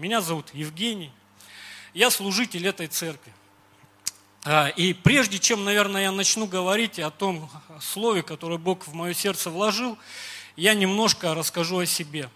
[0.00, 1.12] Меня зовут Евгений.
[1.92, 3.34] Я служитель этой церкви.
[4.46, 7.50] А, и прежде чем, наверное, я начну говорить о том
[7.82, 9.98] слове, которое Бог в мое сердце вложил,
[10.56, 12.30] я немножко расскажу о себе.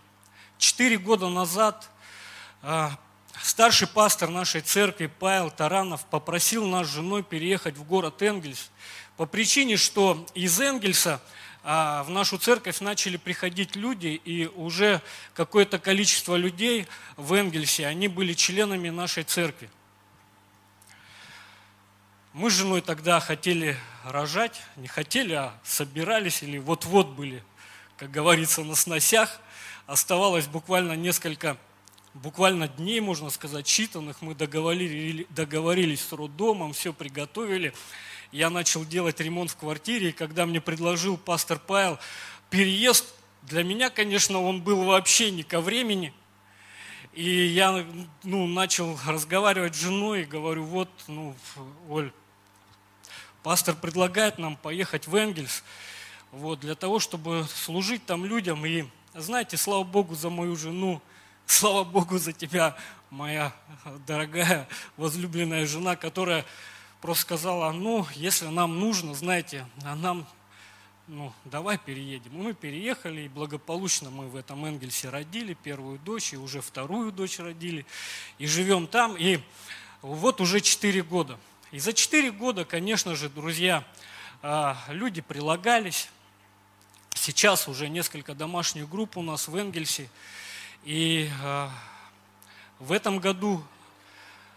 [0.58, 1.88] Четыре года назад
[2.60, 2.98] а,
[3.40, 8.70] старший пастор нашей церкви Павел Таранов попросил нас с женой переехать в город Энгельс
[9.16, 11.18] по причине, что из Энгельса–
[11.64, 15.00] в нашу церковь начали приходить люди, и уже
[15.32, 16.86] какое-то количество людей
[17.16, 19.70] в Энгельсе, они были членами нашей церкви.
[22.34, 27.42] Мы с женой тогда хотели рожать, не хотели, а собирались или вот-вот были,
[27.96, 29.40] как говорится, на сносях.
[29.86, 31.56] Оставалось буквально несколько,
[32.12, 34.16] буквально дней, можно сказать, считанных.
[34.20, 37.72] Мы договорились, договорились с роддомом, все приготовили
[38.34, 42.00] я начал делать ремонт в квартире, и когда мне предложил пастор Павел
[42.50, 46.12] переезд, для меня, конечно, он был вообще не ко времени.
[47.12, 47.86] И я
[48.24, 51.36] ну, начал разговаривать с женой и говорю, вот, ну,
[51.88, 52.10] Оль,
[53.44, 55.62] пастор предлагает нам поехать в Энгельс,
[56.32, 58.66] вот, для того, чтобы служить там людям.
[58.66, 61.00] И, знаете, слава Богу за мою жену,
[61.46, 62.76] слава Богу за тебя,
[63.10, 63.54] моя
[64.08, 66.44] дорогая возлюбленная жена, которая
[67.04, 70.26] просто сказала, ну, если нам нужно, знаете, а нам,
[71.06, 72.32] ну, давай переедем.
[72.32, 77.12] И мы переехали, и благополучно мы в этом Энгельсе родили первую дочь, и уже вторую
[77.12, 77.84] дочь родили,
[78.38, 79.38] и живем там, и
[80.00, 81.38] вот уже 4 года.
[81.72, 83.84] И за 4 года, конечно же, друзья,
[84.40, 86.08] а, люди прилагались.
[87.12, 90.08] Сейчас уже несколько домашних групп у нас в Энгельсе.
[90.84, 91.70] И а,
[92.78, 93.62] в этом году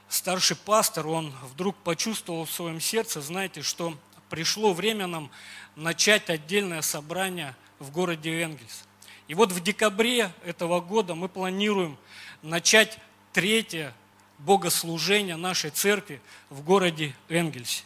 [0.09, 3.97] старший пастор, он вдруг почувствовал в своем сердце, знаете, что
[4.29, 5.29] пришло время нам
[5.75, 8.83] начать отдельное собрание в городе Энгельс.
[9.27, 11.97] И вот в декабре этого года мы планируем
[12.41, 12.97] начать
[13.33, 13.93] третье
[14.39, 17.83] богослужение нашей церкви в городе Энгельсе.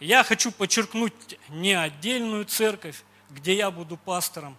[0.00, 1.12] Я хочу подчеркнуть
[1.48, 4.56] не отдельную церковь, где я буду пастором,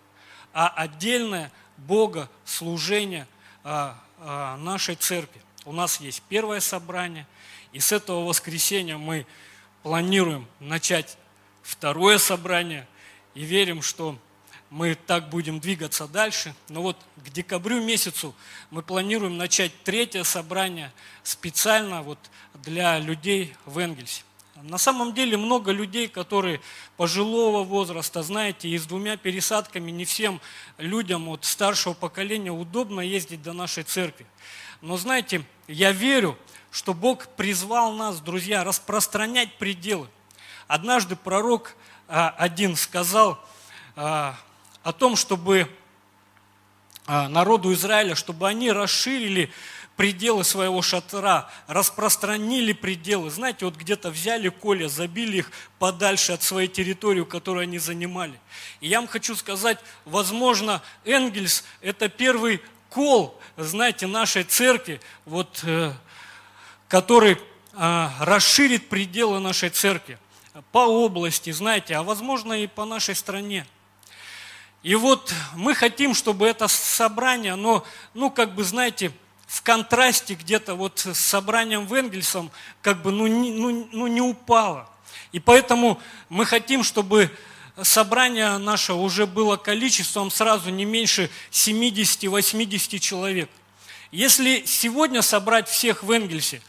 [0.53, 3.27] а отдельное богослужение
[3.63, 7.27] а, а, нашей церкви у нас есть первое собрание,
[7.73, 9.25] и с этого воскресенья мы
[9.83, 11.17] планируем начать
[11.61, 12.87] второе собрание,
[13.33, 14.17] и верим, что
[14.69, 16.53] мы так будем двигаться дальше.
[16.67, 18.35] Но вот к декабрю месяцу
[18.69, 20.91] мы планируем начать третье собрание
[21.23, 22.19] специально вот
[22.53, 24.23] для людей в Энгельсе.
[24.63, 26.59] На самом деле много людей, которые
[26.97, 30.41] пожилого возраста, знаете, и с двумя пересадками не всем
[30.77, 34.25] людям от старшего поколения удобно ездить до нашей церкви.
[34.81, 36.37] Но знаете, я верю,
[36.71, 40.07] что Бог призвал нас, друзья, распространять пределы.
[40.67, 41.75] Однажды пророк
[42.09, 43.39] а, один сказал
[43.95, 44.35] а,
[44.83, 45.69] о том, чтобы
[47.05, 49.51] а, народу Израиля, чтобы они расширили
[49.99, 53.29] пределы своего шатра, распространили пределы.
[53.29, 58.39] Знаете, вот где-то взяли коля, забили их подальше от своей территории, которую они занимали.
[58.79, 65.91] И я вам хочу сказать, возможно, Энгельс– это первый кол, знаете, нашей церкви, вот, э,
[66.87, 67.37] который
[67.73, 70.17] э, расширит пределы нашей церкви
[70.71, 73.67] по области, знаете, а возможно и по нашей стране.
[74.81, 77.83] И вот мы хотим, чтобы это собрание, оно,
[78.13, 79.11] ну, как бы, знаете,
[79.49, 82.51] в контрасте где-то вот с собранием в Энгельсом,
[82.83, 84.87] как бы, ну, ну, ну, не упало.
[85.31, 85.99] И поэтому
[86.29, 87.31] мы хотим, чтобы
[87.81, 93.49] собрание наше уже было количеством сразу не меньше 70-80 человек.
[94.11, 96.61] Если сегодня собрать всех в Энгельсе,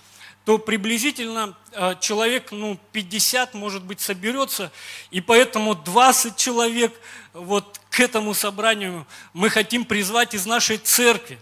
[0.47, 4.73] то приблизительно э, человек ну, 50, может быть, соберется,
[5.11, 6.99] и поэтому 20 человек
[7.35, 11.39] вот к этому собранию мы хотим призвать из нашей церкви.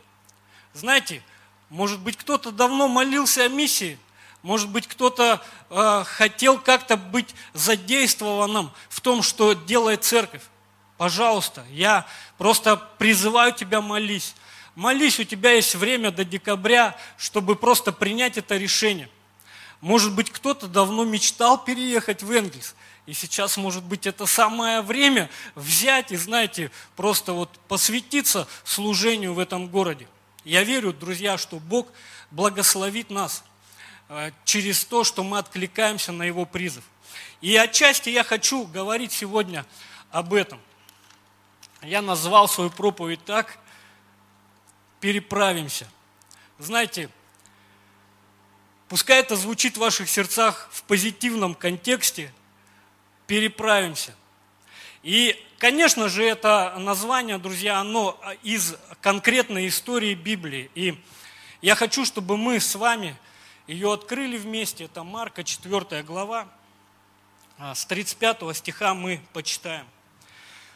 [0.74, 1.22] Знаете,
[1.70, 3.98] может быть, кто-то давно молился о миссии–
[4.42, 10.42] может быть, кто-то э, хотел как-то быть задействованным в том, что делает церковь.
[10.96, 12.06] Пожалуйста, я
[12.38, 14.34] просто призываю тебя молись.
[14.74, 19.08] Молись, у тебя есть время до декабря, чтобы просто принять это решение.
[19.80, 22.74] Может быть, кто-то давно мечтал переехать в Энгельс.
[23.06, 29.40] И сейчас, может быть, это самое время взять и, знаете, просто вот посвятиться служению в
[29.40, 30.06] этом городе.
[30.48, 31.88] Я верю, друзья, что Бог
[32.30, 33.44] благословит нас–
[34.08, 36.84] Э, через то, что мы откликаемся на Его призыв.
[37.40, 39.66] И отчасти я хочу говорить сегодня
[40.10, 40.60] об этом.
[41.82, 43.58] Я назвал свою проповедь так
[45.00, 45.86] «Переправимся».
[46.58, 47.10] Знаете,
[48.88, 52.32] пускай это звучит в ваших сердцах в позитивном контексте
[53.26, 54.14] «Переправимся».
[55.02, 60.70] И, конечно же, это название, друзья, оно из конкретной истории Библии.
[60.74, 60.98] И
[61.60, 63.16] Я хочу, чтобы мы с вами
[63.66, 64.84] ее открыли вместе.
[64.84, 66.48] Это Марка, 4 глава.
[67.58, 69.86] А, с 35 стиха мы почитаем.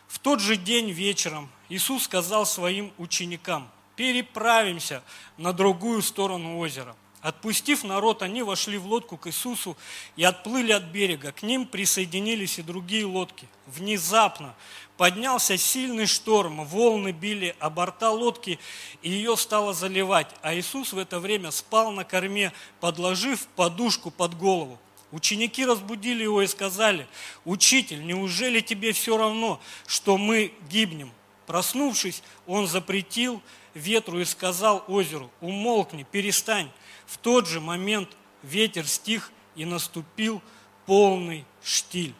[0.09, 5.03] В тот же день вечером Иисус сказал своим ученикам, переправимся
[5.39, 6.95] на другую сторону озера.
[7.23, 9.77] Отпустив народ, они вошли в лодку к Иисусу
[10.17, 11.31] и отплыли от берега.
[11.31, 13.47] К ним присоединились и другие лодки.
[13.67, 14.57] Внезапно
[14.97, 18.59] поднялся сильный шторм, волны били о борта лодки,
[19.03, 20.27] и ее стало заливать.
[20.43, 24.81] А Иисус в это время спал на корме, подложив подушку под голову.
[25.13, 27.07] Ученики разбудили его и сказали,
[27.45, 31.13] «Учитель, неужели тебе все равно, что мы гибнем?»
[31.47, 33.41] Проснувшись, он запретил
[33.75, 36.69] ветру и сказал озеру, «Умолкни, перестань».
[37.13, 38.09] В тот же момент
[38.43, 40.41] ветер стих и наступил
[40.87, 42.15] полный штиль.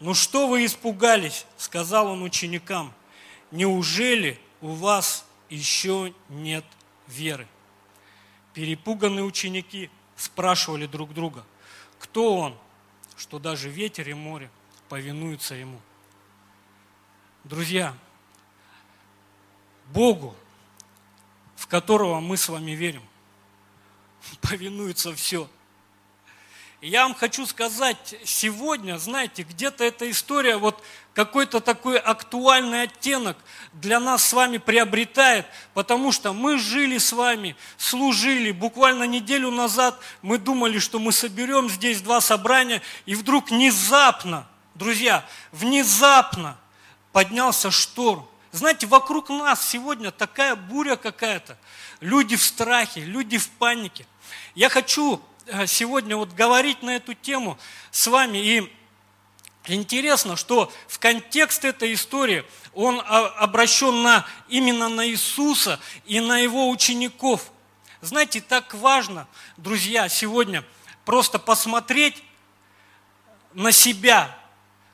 [0.00, 2.94] «Ну что вы испугались?»– сказал он ученикам.
[3.50, 6.64] «Неужели у вас еще нет
[7.06, 7.46] веры?»
[8.54, 11.44] Перепуганные ученики спрашивали друг друга,
[11.98, 12.56] кто он,
[13.14, 14.50] что даже ветер и море
[14.88, 15.82] повинуются ему.
[17.44, 17.94] Друзья,
[19.88, 20.34] Богу,
[21.56, 23.02] в которого мы с вами верим,
[24.40, 25.48] повинуется все.
[26.82, 30.82] Я вам хочу сказать, сегодня, знаете, где-то эта история вот
[31.12, 33.36] какой-то такой актуальный оттенок
[33.74, 35.44] для нас с вами приобретает,
[35.74, 38.50] потому что мы жили с вами, служили.
[38.50, 45.26] Буквально неделю назад мы думали, что мы соберем здесь два собрания, и вдруг внезапно, друзья,
[45.52, 46.56] внезапно
[47.12, 48.26] поднялся шторм.
[48.52, 51.58] Знаете, вокруг нас сегодня такая буря какая-то.
[52.00, 54.06] Люди в страхе, люди в панике.
[54.54, 57.58] Я хочу э, сегодня вот говорить на эту тему
[57.90, 58.38] с вами.
[58.38, 58.72] И
[59.66, 66.70] интересно, что в контекст этой истории он обращен на, именно на Иисуса и на его
[66.70, 67.50] учеников.
[68.00, 70.64] Знаете, так важно, друзья, сегодня
[71.04, 72.22] просто посмотреть
[73.52, 74.39] на себя,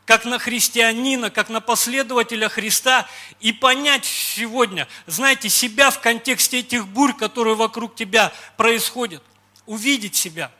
[0.06, 3.08] как на христианина, как на последователя Христа
[3.40, 9.22] и понять сегодня, знаете, себя в контексте этих бурь, которые вокруг тебя происходят,
[9.66, 10.52] увидеть себя.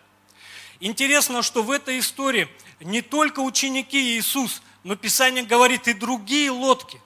[0.81, 2.49] Интересно, что в этой истории
[2.81, 7.01] не только ученики Иисус, но Писание говорит и другие лодки.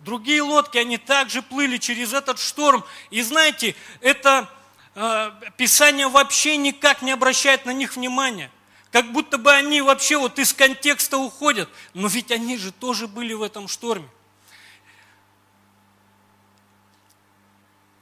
[0.00, 2.84] Другие лодки, они также плыли через этот шторм.
[3.10, 4.50] И знаете, это
[4.94, 8.50] э, Писание вообще никак не обращает на них внимания.
[8.90, 11.68] Как будто бы они вообще вот из контекста уходят.
[11.94, 14.08] Но ведь они же тоже были в этом шторме.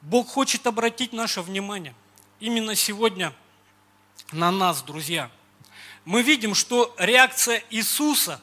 [0.03, 1.95] Бог хочет обратить наше внимание
[2.39, 3.33] именно сегодня
[4.31, 5.31] на нас, друзья.
[6.05, 8.41] Мы видим, что реакция Иисуса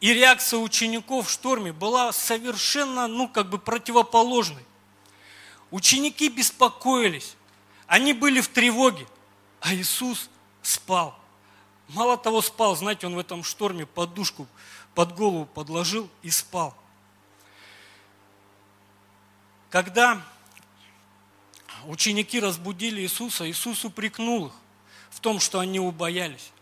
[0.00, 4.64] и реакция учеников в шторме была совершенно, ну, как бы противоположной.
[5.72, 7.34] Ученики беспокоились,
[7.88, 9.06] они были в тревоге,
[9.60, 10.30] а Иисус
[10.62, 11.18] спал.
[11.94, 14.46] Мало того спал, знаете, он в этом шторме подушку
[14.94, 16.76] под голову подложил и спал.
[19.70, 20.22] Когда
[21.86, 24.52] ученики разбудили Иисуса, Иисус упрекнул их
[25.10, 26.52] в том, что они убоялись.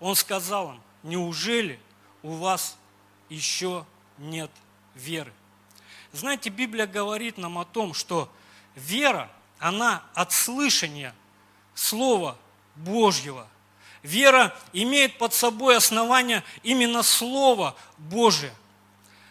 [0.00, 1.78] Он сказал им, неужели
[2.24, 2.76] у вас
[3.28, 3.86] еще
[4.18, 4.50] нет
[4.96, 5.32] веры?
[6.12, 8.28] Знаете, Библия говорит нам о том, что
[8.74, 9.30] вера,
[9.60, 11.14] она от слышания
[11.74, 12.36] Слова
[12.74, 13.46] Божьего–
[14.02, 18.52] Вера имеет под собой основание именно Слово Божие.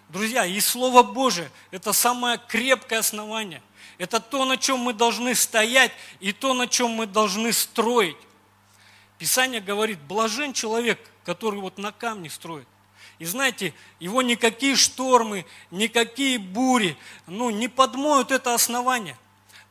[0.09, 3.61] Друзья, и Слово Божие– это самое крепкое основание.
[3.97, 8.17] Это то, на чем мы должны стоять, и то, на чем мы должны строить.
[9.17, 12.67] Писание говорит, блажен человек, который вот на камне строит.
[13.19, 16.97] И знаете, его никакие штормы, никакие бури,
[17.27, 19.17] ну, не подмоют это основание.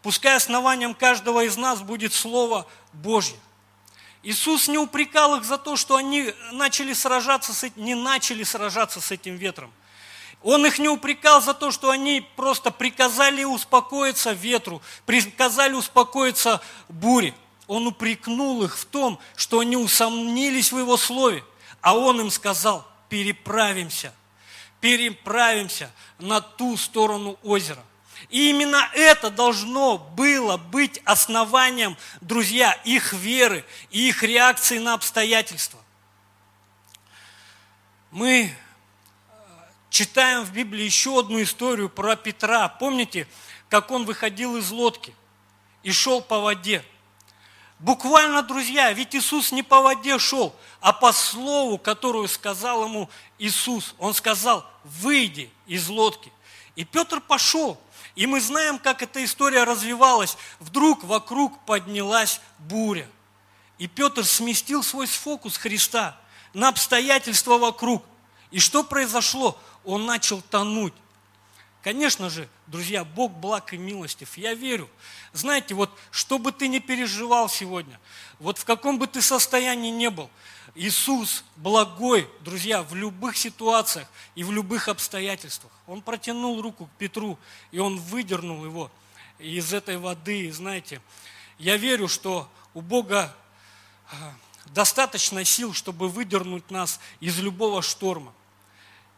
[0.02, 3.36] Пускай основанием каждого из нас будет Слово Божье.
[4.22, 9.10] Иисус не упрекал их за то, что они начали сражаться с не начали сражаться с
[9.10, 9.72] этим ветром.
[10.42, 17.34] Он их не упрекал за то, что они просто приказали успокоиться ветру, приказали успокоиться буре.
[17.66, 21.44] Он упрекнул их в том, что они усомнились в Его Слове.
[21.80, 24.14] А Он им сказал, переправимся,
[24.80, 27.84] переправимся на ту сторону озера.
[28.30, 35.80] И именно это должно было быть основанием, друзья, их веры и их реакции на обстоятельства.
[38.12, 39.32] Мы э,
[39.90, 42.68] читаем в Библии еще одну историю про Петра.
[42.68, 43.26] Помните,
[43.68, 45.12] как он выходил из лодки
[45.82, 46.84] и шел по воде?
[47.80, 53.94] Буквально, друзья, ведь Иисус не по воде шел, а по слову, которую сказал ему Иисус.
[53.98, 56.30] Он сказал, выйди из лодки.
[56.76, 57.80] И Петр пошел.
[58.20, 60.36] И мы знаем, как эта история развивалась.
[60.58, 63.08] Вдруг вокруг поднялась буря.
[63.78, 66.20] И Петр сместил свой фокус Христа
[66.52, 68.04] на обстоятельства вокруг.
[68.50, 69.58] И что произошло?
[69.86, 70.92] Он начал тонуть.
[71.82, 74.36] Конечно же, друзья, Бог благ и милостив.
[74.36, 74.90] Я верю.
[75.32, 77.98] Знаете, вот что бы ты ни переживал сегодня,
[78.38, 80.28] вот в каком бы ты состоянии не был,
[80.74, 85.72] Иисус благой, друзья, в любых ситуациях и в любых обстоятельствах.
[85.86, 87.38] Он протянул руку к Петру,
[87.72, 88.90] и он выдернул его
[89.38, 90.46] из этой воды.
[90.46, 91.00] И знаете,
[91.58, 93.34] я верю, что у Бога
[94.10, 94.34] а,
[94.66, 98.32] достаточно сил, чтобы выдернуть нас из любого шторма,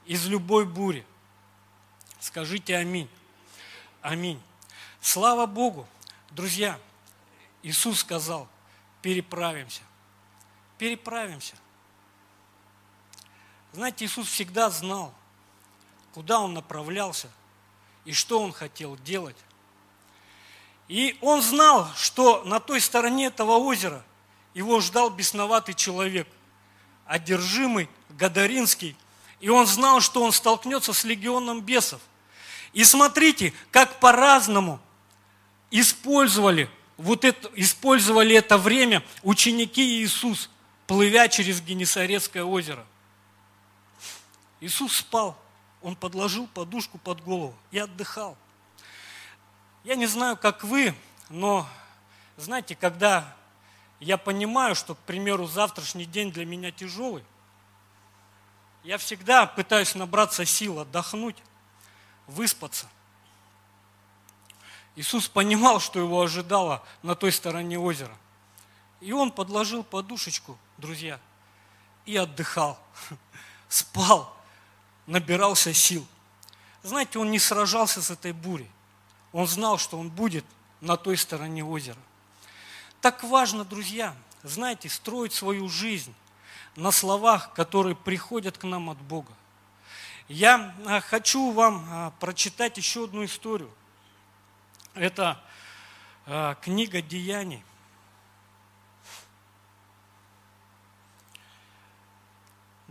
[0.07, 1.05] из любой бури.
[2.19, 3.09] Скажите аминь.
[4.01, 4.41] Аминь.
[5.01, 5.87] Слава Богу.
[6.31, 6.79] Друзья,
[7.63, 8.49] Иисус сказал,
[9.03, 9.83] переправимся.
[10.83, 11.55] Переправимся.
[13.73, 15.15] Знаете, Иисус всегда знал,
[16.13, 17.31] куда Он направлялся
[18.05, 19.37] и что Он хотел делать.
[20.89, 24.05] И Он знал, что на той стороне этого озера
[24.55, 26.27] его ждал бесноватый человек,
[27.07, 28.97] одержимый, Гадаринский.
[29.39, 32.01] И он знал, что он столкнется с легионом бесов.
[32.73, 34.81] И смотрите, как по-разному
[35.71, 40.51] использовали, вот это, использовали это время ученики Иисус,
[40.87, 42.85] плывя через Генесарецкое озеро.
[44.61, 45.37] Иисус спал,
[45.83, 48.37] он подложил подушку под голову и отдыхал.
[49.85, 50.95] Я не знаю, как вы,
[51.29, 51.69] но
[52.37, 53.35] знаете, когда
[53.99, 57.25] я понимаю, что, к примеру, завтрашний день для меня тяжелый,
[58.85, 61.37] я всегда пытаюсь набраться сил, отдохнуть
[62.27, 62.89] выспаться.
[64.95, 68.17] Иисус понимал, что его ожидало на той стороне озера.
[69.03, 71.19] И он подложил подушечку, друзья,
[72.07, 72.79] и отдыхал,
[73.69, 74.33] спал,
[75.07, 76.07] набирался сил.
[76.85, 78.71] Знаете, он не сражался с этой бурей.
[79.33, 80.45] Он знал, что он будет
[80.81, 81.99] на той стороне озера.
[83.01, 86.15] Так важно, друзья, знаете, строить свою жизнь
[86.77, 89.33] на словах, которые приходят к нам от Бога.
[90.29, 93.71] Я а, хочу вам а, прочитать еще одну историю.
[94.95, 95.43] Это
[96.25, 97.65] а, книга Деяний.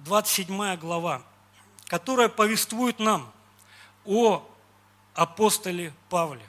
[0.03, 1.22] Двадцать седьмая глава,
[1.86, 3.31] которая повествует нам
[4.03, 4.43] о
[5.13, 6.43] апостоле Павле.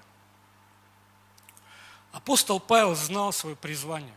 [2.13, 4.15] Апостол Павел знал свое призвание.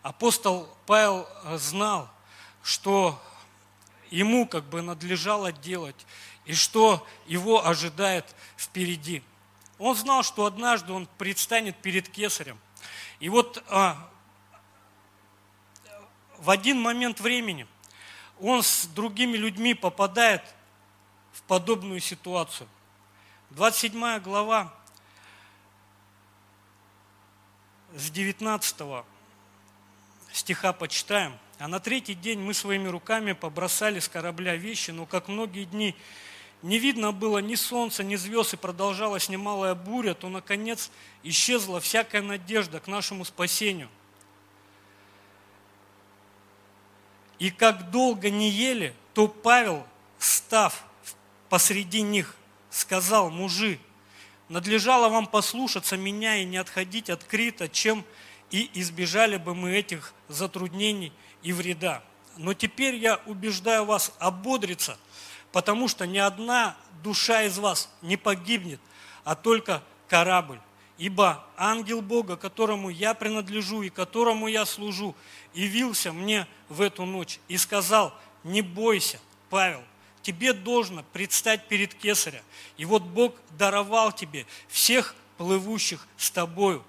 [0.00, 1.28] Апостол Павел
[1.58, 2.08] знал,
[2.62, 3.20] что
[4.10, 6.06] ему как бы надлежало делать
[6.46, 9.22] и что его ожидает впереди.
[9.78, 12.58] Он знал, что однажды он предстанет перед кесарем.
[13.20, 14.08] И вот а,
[16.38, 17.66] в один момент времени
[18.40, 20.42] он с другими людьми попадает
[21.32, 22.68] в подобную ситуацию.
[23.50, 24.74] 27 глава
[27.94, 29.04] с 19
[30.32, 35.26] стиха почитаем– а на третий день мы своими руками побросали с корабля вещи, но как
[35.26, 35.96] многие дни
[36.62, 40.90] не видно было ни солнца, ни звезд, и продолжалась немалая буря, то, наконец,
[41.24, 43.88] исчезла всякая надежда к нашему спасению.
[47.38, 49.86] И как долго не ели, то Павел,
[50.18, 50.84] став
[51.48, 52.34] посреди них,
[52.70, 53.78] сказал, мужи,
[54.48, 58.04] надлежало вам послушаться меня и не отходить от Крита, чем
[58.50, 62.02] и избежали бы мы этих затруднений– и вреда.
[62.36, 64.96] Но теперь я убеждаю вас ободриться,
[65.52, 68.80] потому что ни одна душа из вас не погибнет,
[69.24, 70.60] а только корабль.
[70.98, 75.14] Ибо ангел Бога, которому я принадлежу и которому я служу,
[75.54, 78.12] явился мне в эту ночь и сказал,
[78.42, 79.82] не бойся, Павел,
[80.22, 82.42] тебе должно предстать перед Кесаря.
[82.76, 86.84] И вот Бог даровал тебе всех плывущих с тобою.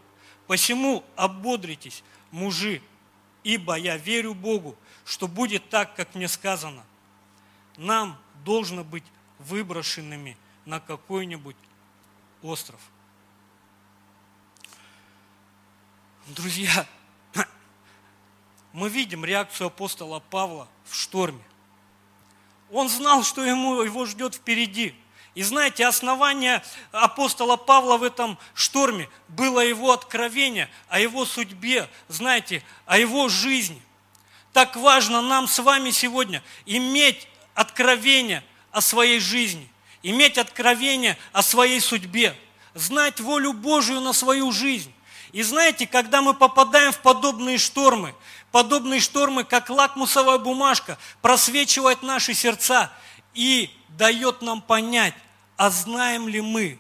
[0.48, 2.82] Посему ободритесь, мужи,
[3.44, 4.76] ибо я верю Богу,
[5.06, 6.84] что будет так, как мне сказано.
[7.78, 9.06] Нам должно быть
[9.38, 10.36] выброшенными
[10.66, 11.56] на какой-нибудь
[12.42, 12.80] остров.
[16.30, 16.88] Друзья,
[18.72, 21.44] мы видим реакцию апостола Павла в шторме.
[22.72, 24.96] Он знал, что ему, его ждет впереди–
[25.36, 32.64] и знаете, основание апостола Павла в этом шторме было его откровение о его судьбе, знаете,
[32.86, 33.82] о его жизни.
[34.52, 39.72] Так важно нам с вами сегодня иметь откровение о своей жизни,
[40.04, 42.36] иметь откровение о своей судьбе,
[42.74, 44.94] знать волю Божию на свою жизнь.
[45.32, 48.16] И знаете, когда мы попадаем в подобные штормы,
[48.52, 52.92] подобные штормы, как лакмусовая бумажка, просвечивает наши сердца
[53.34, 55.14] и дает нам понять,
[55.56, 56.80] а знаем ли мы,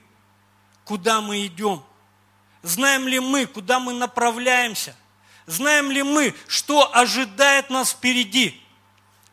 [0.83, 1.83] куда мы идем?
[2.63, 4.95] Знаем ли мы, куда мы направляемся?
[5.45, 8.61] Знаем ли мы, что ожидает нас впереди?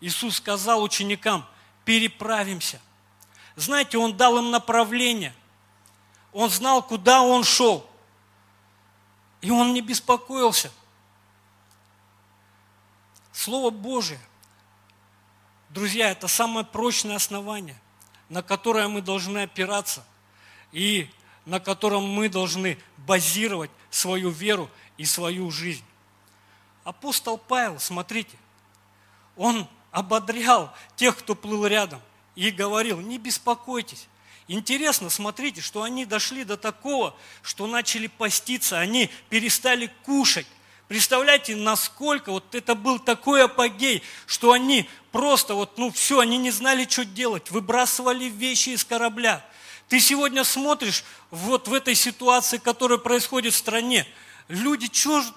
[0.01, 1.47] Иисус сказал ученикам,
[1.85, 2.81] переправимся.
[3.55, 5.35] Знаете, Он дал им направление.
[6.33, 7.89] Он знал, куда Он шел.
[9.41, 10.73] И Он не беспокоился.
[13.33, 14.21] Слово Божие,
[15.69, 17.79] друзья, это самое прочное основание,
[18.29, 20.05] на которое мы должны опираться
[20.73, 21.11] и
[21.45, 25.85] на котором мы должны базировать свою веру и свою жизнь.
[26.83, 28.37] Апостол Павел, смотрите,
[29.37, 32.01] он ободрял тех, кто плыл рядом,
[32.35, 34.09] и говорил, не беспокойтесь.
[34.49, 40.47] Интересно, смотрите, что они дошли до такого, что начали поститься, они перестали кушать.
[40.87, 46.53] Представляете, насколько вот это был такой апогей, что они просто вот, ну все, они не
[46.53, 49.45] знали, что делать, выбрасывали вещи из корабля.
[49.89, 54.07] Ты сегодня смотришь вот в этой ситуации, которая происходит в стране,
[54.47, 54.89] люди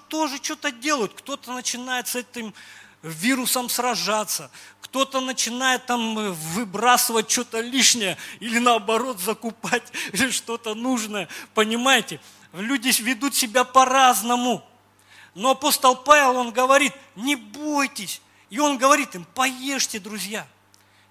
[0.08, 1.14] тоже что-то делают.
[1.14, 2.54] Кто-то начинает с этим
[3.02, 9.84] вирусом сражаться, кто-то начинает там э, выбрасывать что-то лишнее или наоборот закупать
[10.30, 11.28] что-то нужное.
[11.54, 12.20] Понимаете?
[12.52, 14.66] Люди ведут себя по-разному.
[15.34, 18.20] Но апостол Павел, он говорит, не бойтесь.
[18.50, 20.46] И он говорит им, поешьте, друзья.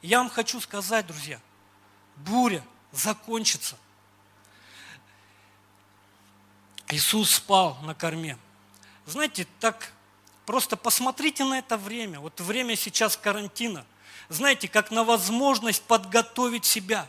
[0.02, 1.40] Я вам хочу сказать, друзья,
[2.18, 3.78] буря закончится–
[6.90, 8.38] Иисус спал на корме.
[9.06, 9.92] Знаете, так
[10.50, 12.20] просто посмотрите на это время.
[12.20, 13.86] Вот время сейчас карантина.
[14.30, 17.06] Знаете, как на возможность подготовить себя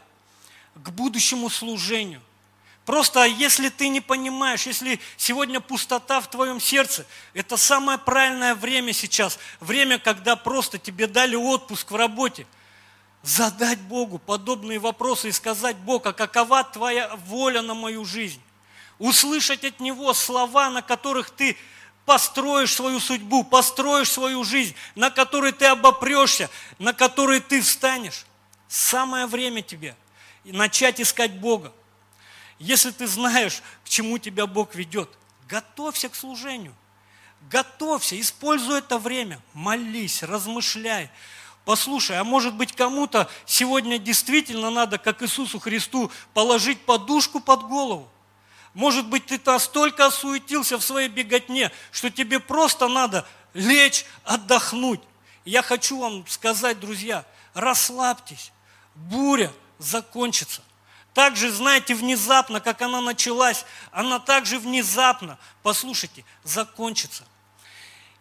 [0.74, 2.20] к будущему служению.
[2.84, 8.92] Просто если ты не понимаешь, если сегодня пустота в твоем сердце, это самое правильное время
[8.92, 9.38] сейчас.
[9.60, 12.46] Время, когда просто тебе дали отпуск в работе.
[13.22, 18.42] Задать Богу подобные вопросы и сказать, Бог, а какова твоя воля на мою жизнь?
[19.00, 21.56] услышать от Него слова, на которых ты
[22.10, 28.26] построишь свою судьбу, построишь свою жизнь, на которой ты обопрешься, на которой ты встанешь.
[28.66, 29.94] Самое время тебе
[30.42, 31.72] начать искать Бога.
[32.58, 35.08] Если ты знаешь, к чему тебя Бог ведет,
[35.48, 36.74] готовься к служению.
[37.48, 41.12] Готовься, используй это время, молись, размышляй.
[41.64, 48.10] Послушай, а может быть кому-то сегодня действительно надо, как Иисусу Христу, положить подушку под голову?
[48.74, 55.00] Может быть, ты настолько осуетился в своей беготне, что тебе просто надо лечь, отдохнуть.
[55.44, 58.52] Я хочу вам сказать, друзья, расслабьтесь.
[58.94, 60.62] Буря закончится.
[61.14, 67.24] Так же, знаете, внезапно, как она началась, она также внезапно, послушайте, закончится.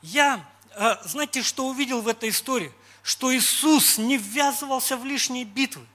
[0.01, 2.73] Я, э, знаете, что увидел в этой истории?
[3.03, 5.85] Что Иисус не ввязывался в лишние битвы.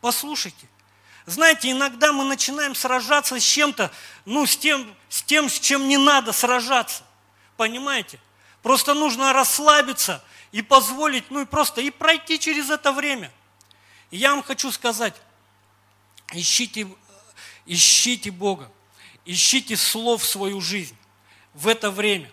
[0.00, 0.66] Послушайте,
[1.26, 3.92] знаете, иногда мы начинаем сражаться с чем-то,
[4.24, 7.04] ну, с тем, с тем, с чем не надо сражаться.
[7.56, 8.18] Понимаете?
[8.60, 13.32] Просто нужно расслабиться и позволить, ну и просто и пройти через это время.
[14.10, 15.14] Я вам хочу сказать,
[16.32, 16.88] ищите,
[17.66, 18.70] ищите Бога,
[19.24, 20.96] ищите слов в свою жизнь
[21.54, 22.30] в это время.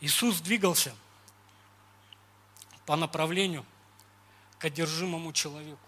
[0.00, 0.94] Иисус двигался
[2.84, 3.64] по направлению–
[4.58, 5.78] к одержимому человеку.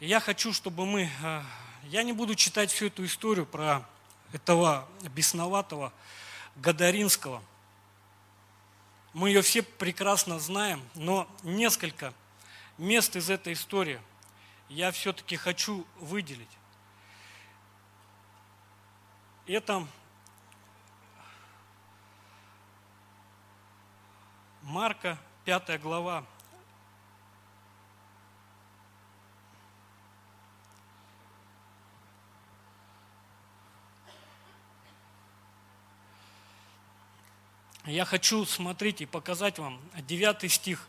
[0.00, 1.10] И я хочу, чтобы мы...
[1.22, 1.42] Э,
[1.84, 3.86] я не буду читать всю эту историю про
[4.32, 5.92] этого бесноватого
[6.56, 7.42] Гадаринского.
[9.12, 12.12] Мы ее все прекрасно знаем, но несколько
[12.78, 14.00] мест из этой истории
[14.68, 16.48] я все-таки хочу выделить.
[19.46, 19.86] Это
[24.64, 26.24] Марка, 5 глава.
[37.84, 40.88] Я хочу, смотрите, показать вам 9 стих.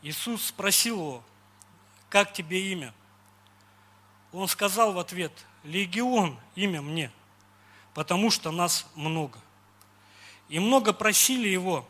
[0.00, 1.24] Иисус спросил его,
[2.08, 2.94] как тебе имя?
[4.32, 5.32] Он сказал в ответ,
[5.64, 7.10] легион имя мне,
[7.94, 9.40] потому что нас много.
[10.52, 11.88] И много просили его,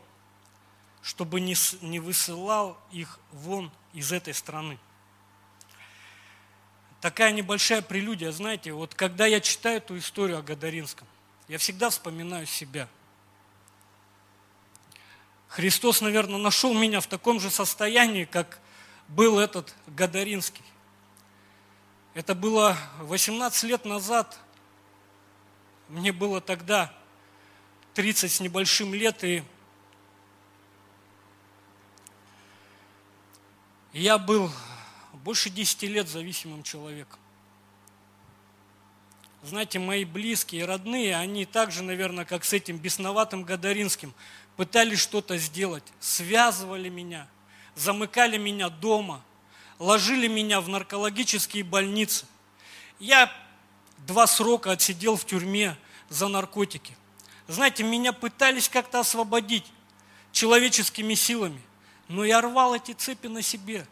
[1.01, 4.79] чтобы не, не высылал их вон из этой страны.
[7.01, 11.05] Такая небольшая прелюдия, знаете, вот когда я читаю эту историю о Гадаринском,
[11.49, 12.87] я всегда вспоминаю себя.
[15.49, 18.59] Христос, наверное, нашел меня в таком же состоянии, как
[19.09, 20.63] был этот Гадаринский.
[22.13, 24.39] Это было 18 лет назад.
[25.89, 26.93] Мне было тогда
[27.93, 29.43] 30 с небольшим лет, и
[33.93, 34.51] я был
[35.13, 37.19] больше 10 лет зависимым человеком.
[39.43, 44.13] Знаете, мои близкие и родные, они также, наверное, как с этим бесноватым Гадаринским,
[44.55, 47.27] пытались что-то сделать, связывали меня,
[47.75, 49.21] замыкали меня дома,
[49.79, 52.25] ложили меня в наркологические больницы.
[52.99, 53.31] Я
[54.07, 55.77] два срока отсидел в тюрьме
[56.09, 56.95] за наркотики.
[57.47, 59.65] Знаете, меня пытались как-то освободить
[60.31, 61.61] человеческими силами,
[62.07, 63.85] но я рвал эти цепи на себе.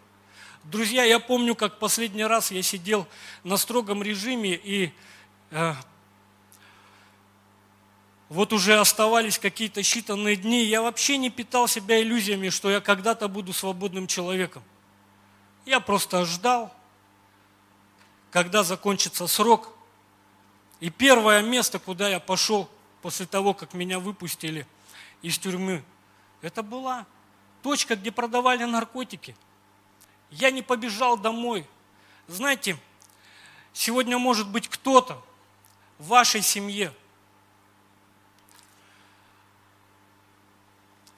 [0.64, 3.08] Друзья, я помню, как последний раз я сидел
[3.44, 4.94] на строгом режиме, и
[5.50, 5.74] э,
[8.30, 13.28] вот уже оставались какие-то считанные дни, я вообще не питал себя иллюзиями, что я когда-то
[13.28, 14.64] буду свободным человеком.
[15.66, 16.74] Я просто ждал,
[18.32, 19.74] когда закончится срок.
[20.80, 22.70] И первое место, куда я пошел
[23.02, 24.68] после того, как меня выпустили
[25.22, 25.84] из тюрьмы,
[26.42, 27.06] это была
[27.64, 29.36] точка, где продавали наркотики.
[30.30, 31.68] Я не побежал домой.
[32.28, 32.78] Знаете,
[33.74, 35.22] сегодня может быть кто-то
[35.98, 36.94] в вашей семье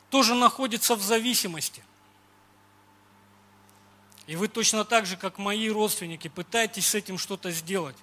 [0.10, 1.84] тоже находится в зависимости–
[4.26, 7.98] и вы точно так же, как мои родственники, пытаетесь с этим что-то сделать.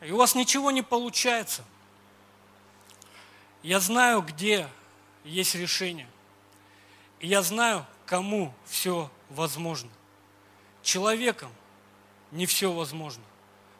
[0.00, 1.64] И у вас ничего не получается.
[3.66, 4.68] Я знаю, где
[5.24, 6.06] есть решение.
[7.18, 9.90] И я знаю, кому все возможно.
[10.84, 11.50] Человеком
[12.30, 13.24] не все возможно,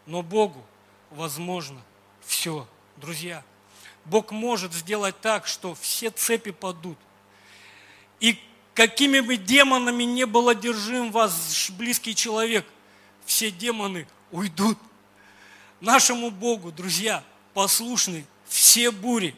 [0.04, 0.66] но Богу
[1.12, 1.80] возможно
[2.26, 2.66] все.
[2.96, 3.44] Друзья,
[4.04, 6.98] Бог может сделать так, что все цепи падут.
[8.18, 8.40] И
[8.74, 12.66] какими бы демонами не был одержим вас близкий человек,
[13.24, 14.78] все демоны уйдут.
[15.80, 17.22] Нашему Богу, друзья,
[17.54, 19.36] послушны все бури.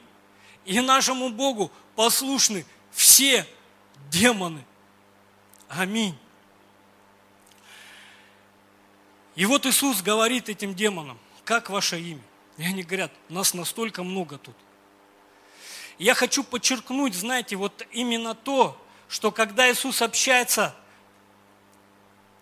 [0.64, 3.46] И нашему Богу послушны все
[4.10, 4.64] демоны.
[5.68, 6.16] Аминь.
[9.34, 12.22] И вот Иисус говорит этим демонам, как ваше имя?
[12.56, 14.56] И они говорят, нас настолько много тут.
[15.98, 20.74] Я хочу подчеркнуть, знаете, вот именно то, что когда Иисус общается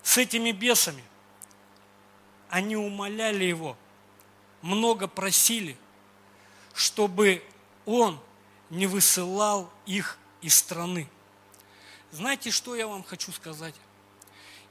[0.03, 1.05] с этими бесами,
[2.49, 3.77] они умоляли Его,
[4.63, 5.77] много просили,
[6.75, 7.43] чтобы
[7.87, 8.21] Он
[8.69, 11.09] не высылал их из страны.
[12.11, 13.75] Знаете, что я вам хочу сказать?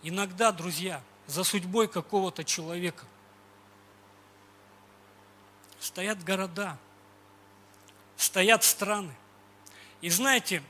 [0.04, 3.06] Иногда, друзья, за судьбой какого-то человека
[5.80, 6.78] стоят города,
[8.18, 9.16] стоят страны.
[10.02, 10.62] И знаете,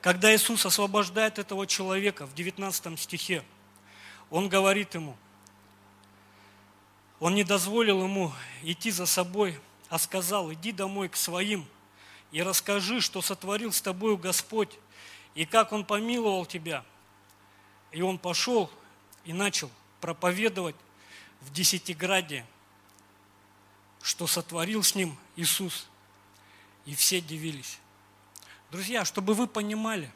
[0.00, 3.44] когда Иисус освобождает этого человека в 19 стихе,
[4.30, 5.16] Он говорит ему,
[7.18, 8.32] Он не дозволил ему
[8.62, 11.66] идти за собой, а сказал, иди домой к своим
[12.32, 14.78] и расскажи, что сотворил с тобою Господь,
[15.34, 16.84] и как Он помиловал тебя.
[17.92, 18.70] И он пошел
[19.24, 19.70] и начал
[20.00, 20.76] проповедовать
[21.40, 22.44] в Десятиграде,
[24.02, 25.86] что сотворил с ним Иисус.
[26.84, 27.78] И все дивились.
[28.70, 30.12] Друзья, чтобы вы понимали,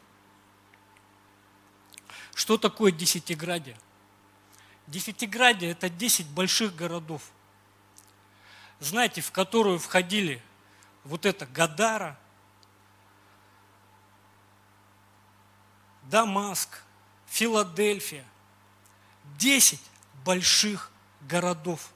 [2.35, 3.77] что такое Десятиградие.
[4.87, 7.31] Десятиградие– это 10 больших городов,
[8.81, 10.41] знаете, в которую входили
[11.03, 12.17] вот это Гадара,
[16.03, 16.81] Дамаск,
[17.27, 18.25] Филадельфия.
[19.37, 19.79] 10
[20.25, 20.91] больших
[21.21, 21.91] городов.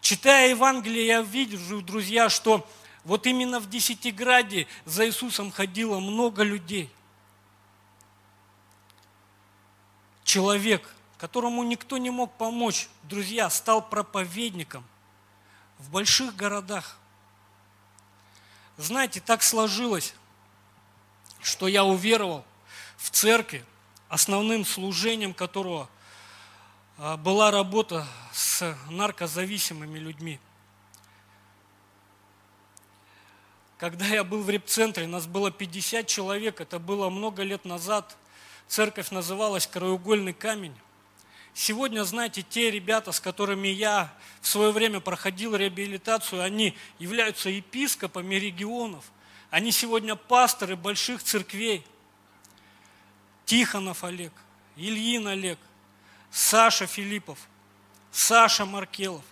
[0.00, 2.68] Читая Евангелие, я вижу, друзья, что
[3.04, 6.92] вот именно в Десятиграде за Иисусом ходило много людей.
[10.24, 14.84] Человек, которому никто не мог помочь, друзья, стал проповедником
[15.78, 16.96] в больших городах.
[18.76, 20.14] Знаете, так сложилось,
[21.40, 22.44] что я уверовал
[22.96, 23.64] в церкви,
[24.08, 25.88] основным служением которого
[26.98, 30.40] а, была работа с наркозависимыми людьми.
[33.78, 38.16] Когда я был в репцентре, нас было 50 человек, это было много лет назад.
[38.68, 40.74] Церковь называлась «Краеугольный камень».
[41.58, 48.34] Сегодня, знаете, те ребята, с которыми я в свое время проходил реабилитацию, они являются епископами
[48.34, 49.06] регионов.
[49.48, 51.82] Они сегодня пасторы больших церквей.
[53.46, 54.34] Тихонов Олег,
[54.76, 55.58] Ильин Олег,
[56.30, 57.38] Саша Филиппов,
[58.12, 59.24] Саша Маркелов.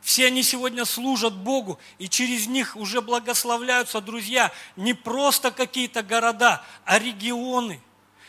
[0.00, 6.64] Все они сегодня служат Богу, и через них уже благословляются, друзья, не просто какие-то города,
[6.86, 7.82] а регионы.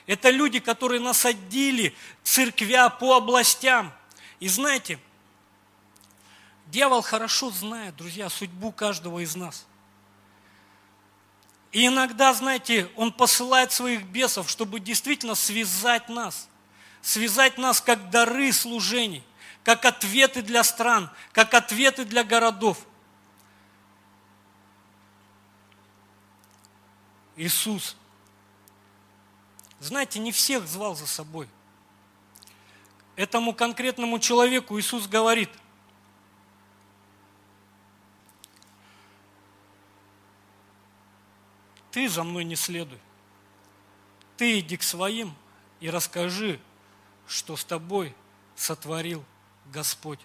[0.08, 1.94] Это люди, которые насадили
[2.24, 3.94] церквя по областям.
[4.40, 5.00] И знаете,
[6.68, 9.66] дьявол хорошо знает, друзья, судьбу каждого из нас.
[11.74, 16.48] И иногда, знаете, Он посылает своих бесов, чтобы действительно связать нас.
[17.02, 19.24] Связать нас как дары служений,
[19.64, 22.78] как ответы для стран, как ответы для городов.
[27.36, 27.98] Иисус,
[29.80, 31.48] знаете, не всех звал за собой.
[33.16, 35.50] Этому конкретному человеку Иисус говорит–
[41.98, 43.00] ты за мной не следуй.
[44.38, 45.34] Ты иди к своим
[45.80, 46.60] и расскажи,
[47.26, 48.14] что с тобой
[48.56, 49.26] сотворил
[49.74, 50.20] Господь.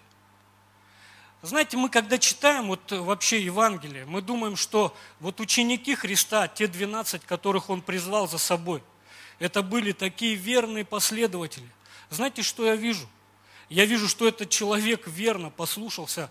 [1.41, 7.25] Знаете, мы когда читаем вот вообще Евангелие, мы думаем, что вот ученики Христа, те 12,
[7.25, 8.83] которых Он призвал за собой,
[9.39, 11.67] это были такие верные последователи.
[12.09, 13.07] Знаете, что я вижу?
[13.69, 16.29] Я вижу, что этот человек верно послушался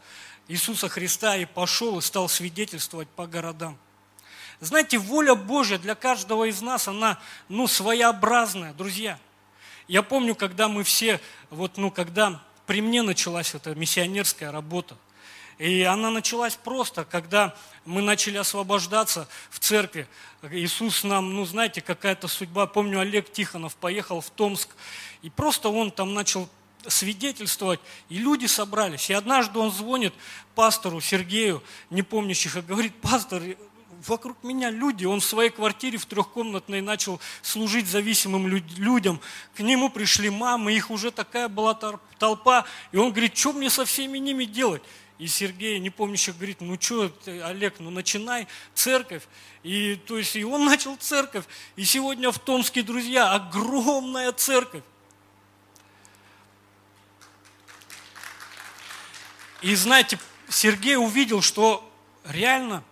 [0.48, 3.78] Иисуса Христа и пошел и стал свидетельствовать по городам.
[4.60, 9.18] Знаете, воля Божья для каждого из нас, она, ну, своеобразная, друзья.
[9.88, 14.96] Я помню, когда мы все, вот, ну, когда при мне началась эта миссионерская работа,
[15.58, 20.08] и она началась просто, когда мы начали освобождаться в церкви.
[20.50, 22.66] Иисус нам, ну знаете, какая-то судьба.
[22.66, 24.68] Помню, Олег Тихонов поехал в Томск,
[25.22, 26.48] и просто он там начал
[26.86, 29.10] свидетельствовать, и люди собрались.
[29.10, 30.14] И однажды он звонит
[30.54, 33.42] пастору Сергею, не помнящих, и говорит, пастор,
[34.08, 39.20] вокруг меня люди, он в своей квартире в трехкомнатной начал служить зависимым людям.
[39.54, 41.74] К нему пришли мамы, их уже такая была
[42.18, 44.82] толпа, и он говорит, что мне со всеми ними делать?
[45.18, 47.12] И Сергей, не помнящий, говорит, ну что,
[47.44, 49.22] Олег, ну начинай церковь.
[49.62, 51.44] И, то есть, и он начал церковь.
[51.76, 54.82] И сегодня в Томске, друзья, огромная церковь.
[59.60, 61.88] И знаете, Сергей увидел, что
[62.24, 62.82] реально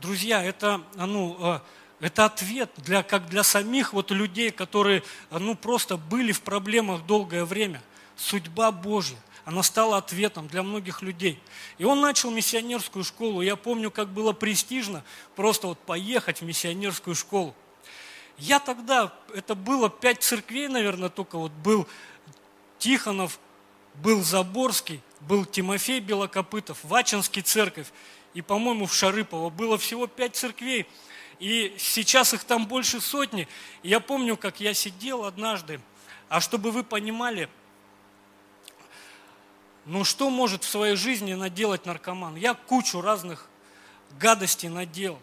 [0.00, 1.60] друзья, это, ну, э,
[2.00, 7.44] это ответ для, как для самих вот людей, которые ну, просто были в проблемах долгое
[7.44, 7.82] время.
[8.16, 11.40] Судьба Божья, она стала ответом для многих людей.
[11.78, 13.42] И он начал миссионерскую школу.
[13.42, 15.04] Я помню, как было престижно
[15.36, 17.54] просто вот поехать в миссионерскую школу.
[18.38, 21.86] Я тогда, это было пять церквей, наверное, только вот был
[22.78, 23.38] Тихонов,
[23.96, 27.88] был Заборский, был Тимофей Белокопытов, Вачинский церковь
[28.34, 30.86] и, по-моему, в Шарыпово было всего пять церквей,
[31.38, 33.48] и сейчас их там больше сотни.
[33.82, 35.80] И я помню, как я сидел однажды,
[36.28, 37.48] а чтобы вы понимали,
[39.86, 42.36] ну что может в своей жизни наделать наркоман?
[42.36, 43.48] Я кучу разных
[44.18, 45.18] гадостей наделал.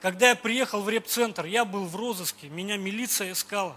[0.00, 3.76] Когда я приехал в репцентр, я был в розыске, меня милиция искала.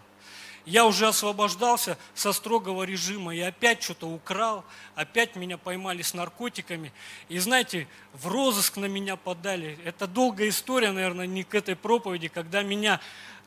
[0.65, 6.91] Я уже освобождался со строгого режима и опять что-то украл, опять меня поймали с наркотиками.
[7.29, 9.79] И знаете, в розыск на меня подали.
[9.83, 12.99] Это долгая история, наверное, не к этой проповеди, когда меня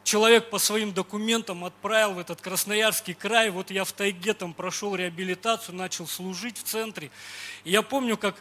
[0.05, 3.51] человек по своим документам отправил в этот Красноярский край.
[3.51, 7.11] Вот я в тайге там прошел реабилитацию, начал служить в центре.
[7.65, 8.37] И я помню, как,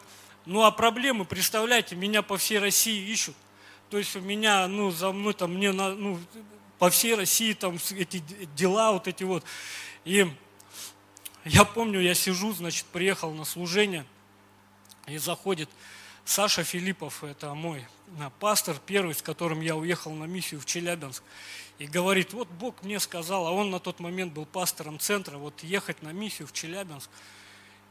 [0.45, 3.36] ну а проблемы, представляете, меня по всей России ищут.
[3.89, 6.19] То есть у меня, ну, за мной там, мне, ну,
[6.80, 8.24] по всей России там эти
[8.56, 9.43] дела вот эти вот.
[10.06, 10.26] И
[11.43, 14.06] я помню, я сижу, значит, приехал на служение,
[15.08, 15.69] и заходит
[16.25, 17.86] Саша Филиппов, это мой
[18.39, 21.23] пастор первый, с которым я уехал на миссию в Челябинск,
[21.77, 25.63] и говорит, вот Бог мне сказал, а он на тот момент был пастором центра, вот
[25.63, 27.10] ехать на миссию в Челябинск.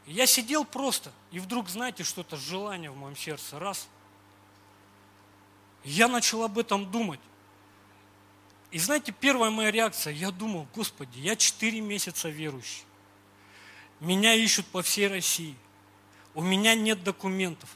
[0.05, 3.87] И я сидел просто, и вдруг, знаете, что-то желание в моем сердце, раз.
[5.83, 7.19] Я начал об этом думать.
[8.71, 12.85] И знаете, первая моя реакция, я думал, Господи, я 4 месяца верующий.
[13.99, 15.55] Меня ищут по всей России.
[16.33, 17.69] У меня нет документов.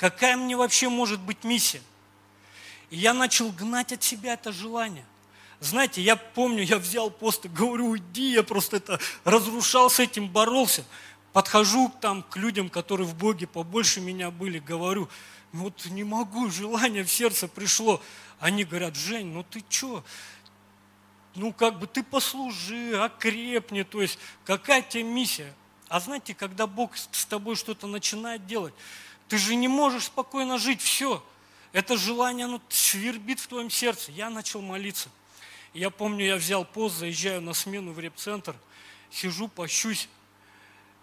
[0.00, 1.82] Какая мне вообще может быть миссия?
[2.88, 5.04] И я начал гнать от себя это желание.
[5.60, 10.26] Знаете, я помню, я взял пост и говорю, уйди, я просто это разрушал с этим,
[10.26, 10.86] боролся.
[11.34, 15.06] Подхожу там к людям, которые в Боге побольше меня были, говорю,
[15.52, 18.00] вот не могу, желание в сердце пришло.
[18.38, 20.02] Они говорят, Жень, ну ты что?
[21.34, 25.54] Ну как бы ты послужи, окрепни, то есть какая тебе миссия?
[25.88, 28.72] А знаете, когда Бог с тобой что-то начинает делать,
[29.30, 31.24] ты же не можешь спокойно жить, все.
[31.70, 34.10] Это желание, оно свербит в твоем сердце.
[34.10, 35.08] Я начал молиться.
[35.72, 38.56] Я помню, я взял пост, заезжаю на смену в репцентр,
[39.08, 40.08] сижу, пощусь.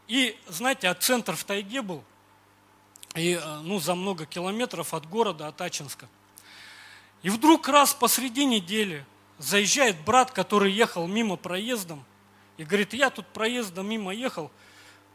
[0.10, 2.04] И, знаете, а центр в тайге был,
[3.16, 6.10] и, э, ну, за много километров от города, от Ачинска.
[7.24, 9.06] И вдруг раз посреди недели
[9.38, 12.04] заезжает брат, который ехал мимо проездом,
[12.58, 14.52] и говорит, я тут проездом мимо ехал,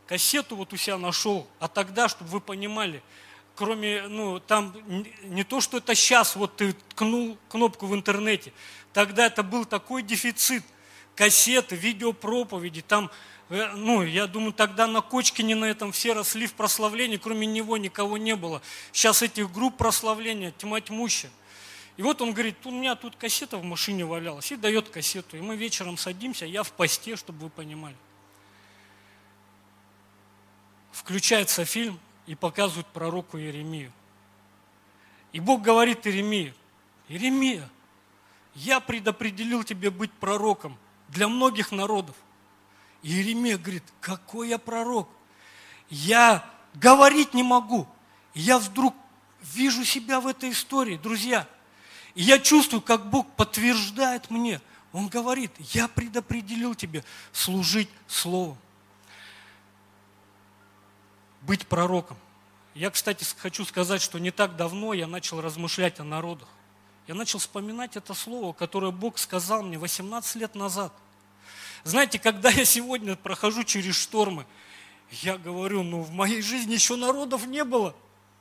[0.07, 3.03] кассету вот у себя нашел, а тогда, чтобы вы понимали,
[3.55, 4.75] кроме, ну, там
[5.25, 8.53] не то, что это сейчас, вот ты ткнул кнопку в интернете,
[8.93, 10.65] тогда это был такой дефицит,
[11.15, 13.11] кассеты, видеопроповеди, там,
[13.51, 17.77] э, ну, я думаю, тогда на Кочкине на этом все росли в прославлении, кроме него
[17.77, 18.63] никого не было.
[18.93, 21.31] Сейчас этих групп прославления тьма тьмущая.
[21.99, 25.37] И вот он говорит, у меня тут кассета в машине валялась, и дает кассету.
[25.37, 27.97] И мы вечером садимся, я в посте, чтобы вы понимали.
[30.93, 33.93] Включается фильм и показывают пророку Иеремию.
[35.33, 36.55] И Бог говорит Иеремию,
[37.09, 37.69] Иеремия,
[38.55, 40.79] я предопределил тебе быть пророком
[41.09, 42.15] для многих народов.
[43.03, 45.09] Иеремия говорит, какой я пророк?
[45.89, 47.89] Я говорить не могу.
[48.35, 48.95] Я вдруг
[49.43, 51.49] вижу себя в этой истории, друзья–
[52.15, 54.61] и я чувствую, как Бог подтверждает мне.
[54.93, 58.59] Он говорит, я предопределил тебе служить Словом.
[61.43, 62.17] Быть пророком.
[62.75, 66.49] Я, кстати, хочу сказать, что не так давно я начал размышлять о народах.
[67.07, 70.93] Я начал вспоминать это слово, которое Бог сказал мне 18 лет назад.
[71.85, 74.47] Знаете, когда я сегодня прохожу через штормы,
[75.11, 77.95] я говорю, ну в моей жизни еще народов не было.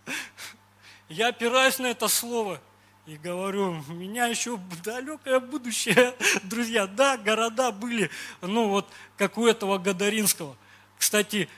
[1.10, 2.62] Я опираюсь на это слово–
[3.08, 6.86] и говорю, у меня еще далекое будущее, друзья.
[6.86, 8.10] Да, города были,
[8.42, 8.88] ну вот,
[9.18, 10.56] как у этого Гадаринского.
[10.98, 11.50] Кстати,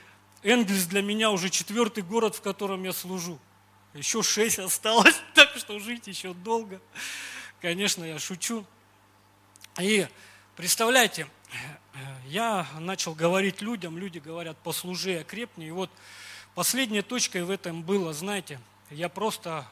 [0.44, 3.40] Энгельс для меня уже четвертый город, в котором я служу.
[3.94, 6.80] Еще шесть осталось, так что жить еще долго.
[7.60, 8.64] Конечно, я шучу.
[9.80, 10.06] И
[10.54, 11.26] представляете,
[12.26, 15.68] я начал говорить людям, люди говорят, послужи, окрепни.
[15.68, 15.90] И вот
[16.54, 19.66] последней точкой в этом было, знаете, я просто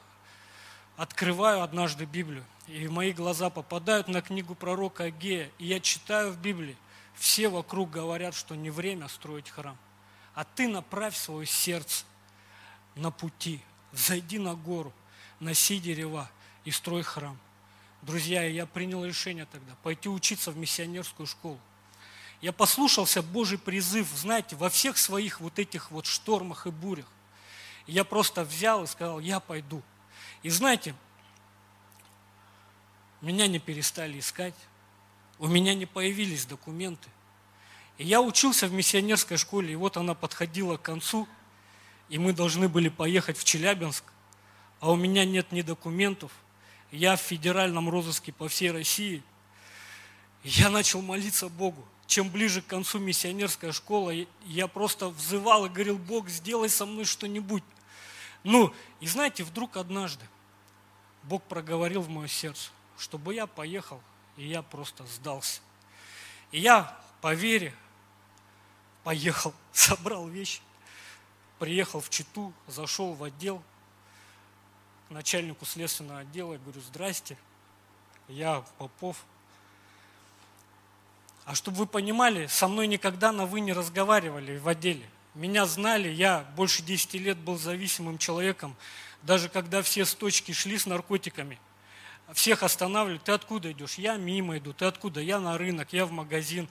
[0.96, 6.38] открываю однажды Библию, и мои глаза попадают на книгу пророка Агея, и я читаю в
[6.38, 6.76] Библии,
[7.14, 9.76] все вокруг говорят, что не время строить храм,
[10.34, 12.04] а ты направь свое сердце
[12.94, 13.60] на пути,
[13.92, 14.92] зайди на гору,
[15.40, 16.30] носи дерева
[16.64, 17.38] и строй храм.
[18.02, 21.60] Друзья, я принял решение тогда пойти учиться в миссионерскую школу.
[22.40, 27.06] Я послушался Божий призыв, знаете, во всех своих вот этих вот штормах и бурях.
[27.86, 29.82] я просто взял и сказал, я пойду.
[30.42, 30.94] И знаете,
[33.20, 34.56] меня не перестали искать,
[35.38, 37.08] у меня не появились документы.
[38.02, 41.28] И я учился в миссионерской школе, и вот она подходила к концу,
[42.08, 44.02] и мы должны были поехать в Челябинск,
[44.80, 46.32] а у меня нет ни документов,
[46.90, 49.22] я в федеральном розыске по всей России.
[50.42, 51.86] Я начал молиться Богу.
[52.08, 54.12] Чем ближе к концу миссионерская школа,
[54.46, 57.62] я просто взывал и говорил, Бог, сделай со мной что-нибудь.
[58.42, 60.26] Ну, и знаете, вдруг однажды
[61.22, 64.02] Бог проговорил в мое сердце, чтобы я поехал,
[64.36, 65.60] и я просто сдался.
[66.50, 67.72] И я по вере
[69.04, 70.60] поехал, собрал вещи,
[71.58, 73.62] приехал в Читу, зашел в отдел,
[75.08, 77.36] к начальнику следственного отдела, говорю, здрасте,
[78.28, 79.24] я Попов.
[81.44, 85.08] А чтобы вы понимали, со мной никогда на «вы» не разговаривали в отделе.
[85.34, 88.76] Меня знали, я больше 10 лет был зависимым человеком.
[89.22, 91.58] Даже когда все с точки шли с наркотиками,
[92.32, 93.18] всех останавливали.
[93.18, 93.94] Ты откуда идешь?
[93.94, 94.72] Я мимо иду.
[94.72, 95.20] Ты откуда?
[95.20, 96.68] Я на рынок, я в магазин,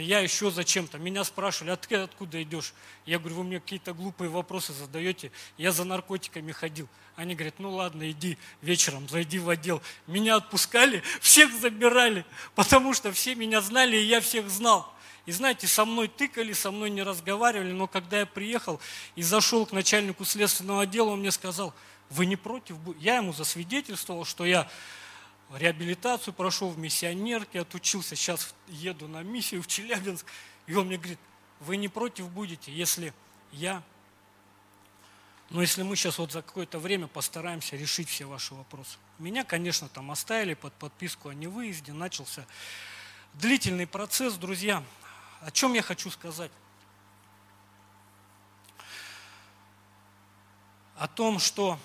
[0.00, 0.98] я еще зачем-то.
[0.98, 2.74] Меня спрашивали, а ты откуда идешь?
[3.06, 5.30] Я говорю, вы мне какие-то глупые вопросы задаете.
[5.56, 6.88] Я за наркотиками ходил.
[7.16, 9.80] Они говорят, ну ладно, иди вечером, зайди в отдел.
[10.06, 14.92] Меня отпускали, всех забирали, потому что все меня знали, и я всех знал.
[15.26, 18.80] И знаете, со мной тыкали, со мной не разговаривали, но когда я приехал
[19.16, 21.72] и зашел к начальнику следственного отдела, он мне сказал,
[22.10, 22.76] вы не против?
[22.98, 24.68] Я ему засвидетельствовал, что я
[25.56, 30.26] реабилитацию прошел в миссионерке, отучился, сейчас еду на миссию в Челябинск.
[30.66, 31.18] И он мне говорит,
[31.60, 33.12] вы не против будете, если
[33.52, 33.82] я,
[35.50, 38.98] ну если мы сейчас вот за какое-то время постараемся решить все ваши вопросы.
[39.18, 42.46] Меня, конечно, там оставили под подписку о невыезде, начался
[43.34, 44.82] длительный процесс, друзья.
[45.40, 46.50] О чем я хочу сказать?
[50.96, 51.78] О том, что,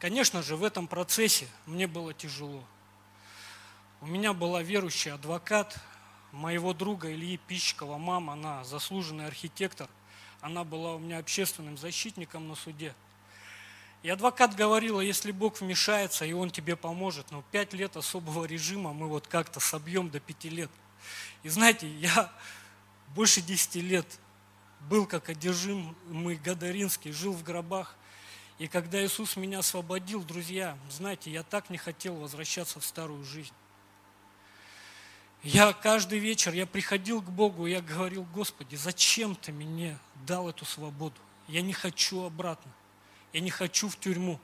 [0.00, 2.64] конечно же, в этом процессе мне было тяжело.
[4.00, 5.78] У меня была верующий адвокат
[6.32, 9.88] моего друга Ильи Пищикова, мама, она заслуженный архитектор.
[10.40, 12.94] Она была у меня общественным защитником на суде.
[14.02, 18.92] И адвокат говорила, если Бог вмешается, и Он тебе поможет, но пять лет особого режима
[18.92, 20.70] мы вот как-то собьем до пяти лет–
[21.42, 22.32] и знаете, я
[23.14, 24.06] больше 10 лет
[24.88, 27.96] был как одержимый Гадаринский, жил в гробах.
[28.60, 33.54] И когда Иисус меня освободил, друзья, знаете, я так не хотел возвращаться в старую жизнь.
[35.42, 40.66] Я каждый вечер, я приходил к Богу, я говорил, Господи, зачем Ты мне дал эту
[40.66, 41.16] свободу?
[41.48, 42.70] Я не хочу обратно.
[43.32, 44.38] Я не хочу в тюрьму.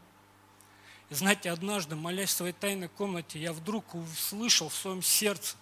[1.11, 5.59] И знаете, однажды, молясь в своей тайной комнате, я вдруг услышал в своем сердце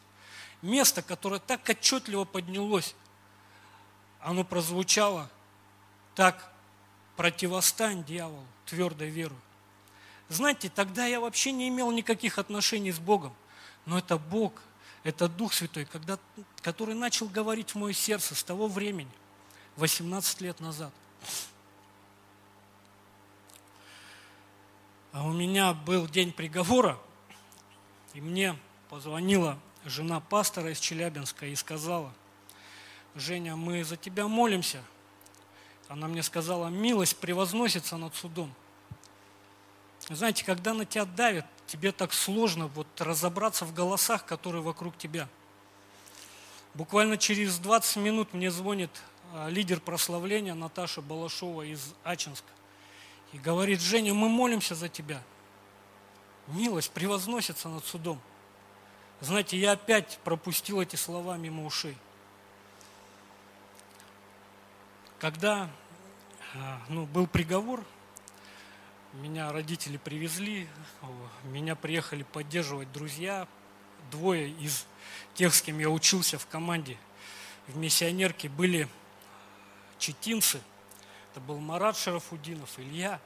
[0.63, 2.95] место, которое так отчетливо поднялось.
[4.21, 5.29] Оно прозвучало
[6.15, 6.54] так
[7.17, 9.39] противостань дьяволу твердой верой.
[10.29, 13.35] Знаете, тогда я вообще не имел никаких отношений с Богом.
[13.87, 14.53] Но это Бог,
[15.03, 16.19] это Дух Святой, когда,
[16.63, 19.11] который начал говорить в мое сердце с того времени,
[19.77, 20.93] 18 лет назад.
[25.13, 26.99] А у меня был день приговора,
[28.15, 28.59] и мне
[28.89, 32.13] позвонила жена пастора из Челябинска и сказала,
[33.15, 34.83] Женя, мы за тебя молимся.
[35.95, 38.53] Она мне сказала, милость превозносится над судом.
[40.09, 45.29] Знаете, когда на тебя давят, тебе так сложно вот разобраться в голосах, которые вокруг тебя.
[46.75, 48.91] Буквально через 20 минут мне звонит
[49.33, 52.51] а, лидер прославления Наташа Балашова из Ачинска.
[53.33, 55.23] И говорит, Женя, мы молимся за тебя.
[56.49, 58.21] Милость превозносится над судом.
[59.21, 61.97] Знаете, я опять пропустил эти слова мимо ушей.
[65.21, 65.71] Когда
[66.89, 67.85] ну, был приговор,
[69.15, 70.69] меня родители привезли,
[71.45, 73.47] меня приехали поддерживать друзья,
[74.11, 74.87] двое из
[75.35, 76.97] тех, с кем я учился в команде
[77.67, 78.89] в миссионерке, были
[79.99, 80.61] четинцы.
[81.31, 83.21] Это был Марат Шарафудинов, Илья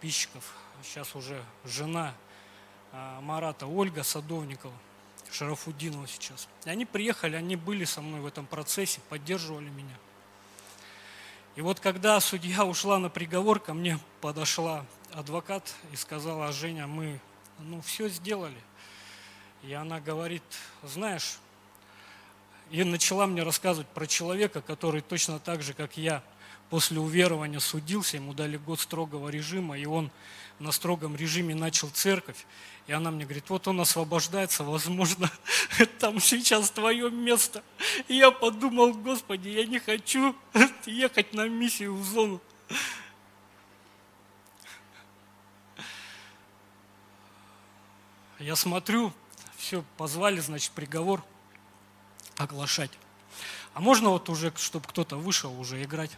[0.00, 2.14] Пищиков, сейчас уже жена
[2.92, 4.74] а, Марата, Ольга Садовникова,
[5.30, 6.48] Шарафудинова сейчас.
[6.64, 9.96] И они приехали, они были со мной в этом процессе, поддерживали меня.
[11.58, 17.18] И вот когда судья ушла на приговор, ко мне подошла адвокат и сказала, Женя, мы
[17.58, 18.54] ну, все сделали.
[19.64, 20.44] И она говорит,
[20.84, 21.40] знаешь,
[22.70, 26.22] и начала мне рассказывать про человека, который точно так же, как я,
[26.70, 30.10] после уверования судился, ему дали год строгого режима, и он
[30.58, 32.46] на строгом режиме начал церковь.
[32.86, 35.30] И она мне говорит, вот он освобождается, возможно,
[35.98, 37.62] там сейчас твое место.
[38.08, 40.34] И я подумал, Господи, я не хочу
[40.86, 42.40] ехать на миссию в зону.
[48.38, 49.12] Я смотрю,
[49.56, 51.24] все, позвали, значит, приговор
[52.36, 52.92] оглашать.
[53.74, 56.12] А можно вот уже, чтобы кто-то вышел уже играть?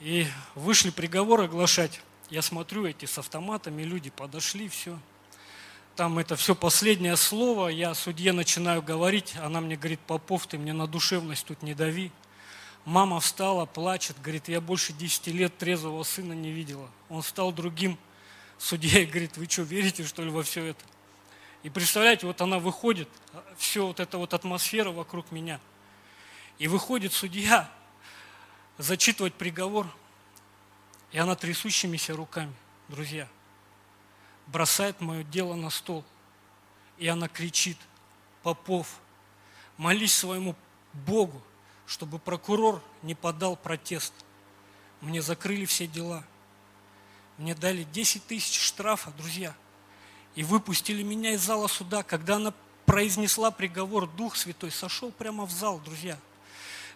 [0.00, 2.00] И вышли приговор оглашать.
[2.30, 4.98] Я смотрю, эти с автоматами люди подошли, все.
[5.96, 10.72] Там это все последнее слово, я судье начинаю говорить, она мне говорит, Попов, ты мне
[10.72, 12.10] на душевность тут не дави.
[12.84, 16.90] Мама встала, плачет, говорит, я больше 10 лет трезвого сына не видела.
[17.08, 17.96] Он стал другим
[18.58, 20.84] судьей, говорит, вы что, верите, что ли, во все это?
[21.62, 23.08] И представляете, вот она выходит,
[23.56, 25.60] все вот эта вот атмосфера вокруг меня.
[26.58, 27.70] И выходит судья
[28.78, 29.86] зачитывать приговор–
[31.14, 32.52] и она трясущимися руками,
[32.88, 33.28] друзья,
[34.48, 36.04] бросает мое дело на стол.
[36.98, 37.78] И она кричит,
[38.42, 38.98] Попов,
[39.76, 40.56] молись своему
[40.92, 41.40] Богу,
[41.86, 44.12] чтобы прокурор не подал протест.
[45.00, 46.24] Мне закрыли все дела.
[47.38, 49.54] Мне дали 10 тысяч штрафа, друзья.
[50.34, 52.02] И выпустили меня из зала суда.
[52.02, 52.52] Когда она
[52.86, 56.18] произнесла приговор, Дух Святой сошел прямо в зал, друзья.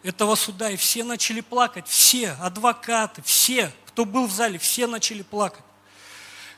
[0.02, 0.70] Этого суда.
[0.70, 1.86] И все начали плакать.
[1.88, 5.64] Все, адвокаты, все, кто был в зале, все начали плакать.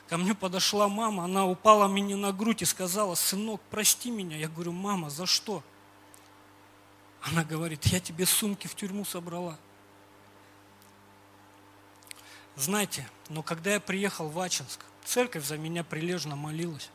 [0.07, 4.35] Ко мне подошла мама, она упала мне на грудь и сказала, сынок, прости меня.
[4.35, 5.63] Я говорю, мама, за что?
[7.21, 9.57] Она говорит, я тебе сумки в тюрьму собрала.
[12.57, 16.89] Знаете, но когда я приехал в Ачинск, церковь за меня прилежно молилась.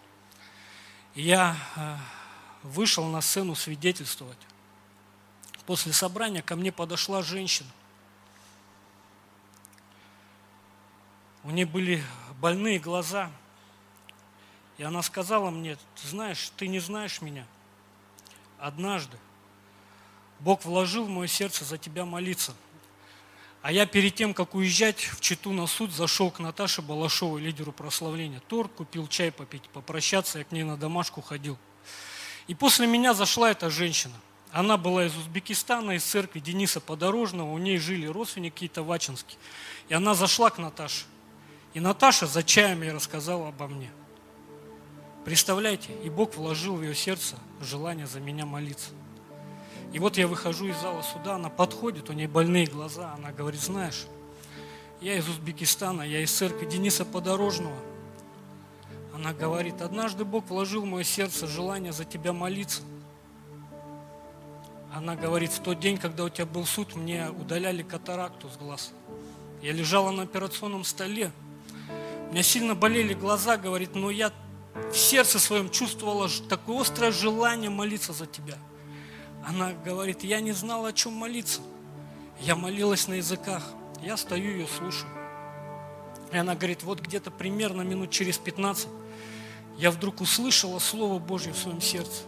[1.14, 1.96] Я э,
[2.62, 4.38] вышел на сцену свидетельствовать.
[5.66, 7.70] После собрания ко мне подошла женщина–
[11.46, 12.02] у нее были
[12.40, 13.30] больные глаза.
[14.78, 17.46] И она сказала мне, ты знаешь, ты не знаешь меня.
[18.58, 19.16] Однажды
[20.40, 22.52] Бог вложил в мое сердце за тебя молиться.
[23.62, 27.70] А я перед тем, как уезжать в Читу на суд, зашел к Наташе Балашовой, лидеру
[27.70, 28.40] прославления.
[28.48, 31.56] Торг, купил чай попить, попрощаться, я к ней на домашку ходил.
[32.48, 34.14] И после меня зашла эта женщина.
[34.52, 39.36] Она была из Узбекистана, из церкви Дениса Подорожного, у ней жили родственники какие-то в Ачинске.
[39.88, 41.04] И она зашла к Наташе.
[41.74, 43.90] И Наташа за чаями рассказала обо мне.
[45.24, 48.90] Представляете, и Бог вложил в ее сердце желание за меня молиться.
[49.92, 53.60] И вот я выхожу из зала суда, она подходит, у нее больные глаза, она говорит,
[53.60, 54.06] знаешь,
[55.00, 57.76] я из Узбекистана, я из церкви Дениса Подорожного.
[59.14, 62.82] Она говорит, однажды Бог вложил в мое сердце желание за тебя молиться.
[64.92, 68.92] Она говорит, в тот день, когда у тебя был суд, мне удаляли катаракту с глаз.
[69.62, 71.30] Я лежала на операционном столе,
[72.28, 74.32] У меня сильно болели глаза, говорит, но я
[74.92, 78.58] в сердце своем чувствовала такое острое желание молиться за тебя.
[79.46, 81.60] Она говорит, я не знала, о чем молиться.
[82.40, 83.62] Я молилась на языках.
[84.02, 85.10] Я стою ее слушаю.
[86.32, 88.88] И она говорит, вот где-то примерно минут через 15
[89.78, 92.22] я вдруг услышала Слово Божье в своем сердце.